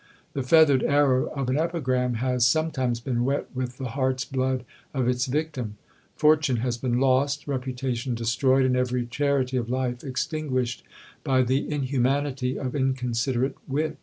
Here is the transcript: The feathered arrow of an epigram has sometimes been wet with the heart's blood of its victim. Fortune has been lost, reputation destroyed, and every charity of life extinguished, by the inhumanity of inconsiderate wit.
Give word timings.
The 0.33 0.41
feathered 0.41 0.81
arrow 0.81 1.25
of 1.27 1.47
an 1.47 1.59
epigram 1.59 2.15
has 2.15 2.43
sometimes 2.43 2.99
been 2.99 3.23
wet 3.23 3.49
with 3.55 3.77
the 3.77 3.89
heart's 3.89 4.25
blood 4.25 4.65
of 4.95 5.07
its 5.07 5.27
victim. 5.27 5.77
Fortune 6.15 6.55
has 6.55 6.75
been 6.75 6.99
lost, 6.99 7.47
reputation 7.47 8.15
destroyed, 8.15 8.65
and 8.65 8.75
every 8.75 9.05
charity 9.05 9.57
of 9.57 9.69
life 9.69 10.03
extinguished, 10.03 10.83
by 11.23 11.43
the 11.43 11.71
inhumanity 11.71 12.57
of 12.57 12.73
inconsiderate 12.75 13.57
wit. 13.67 13.99